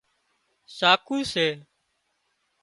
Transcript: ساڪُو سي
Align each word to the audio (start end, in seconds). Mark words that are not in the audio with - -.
ساڪُو 0.77 1.17
سي 1.31 1.47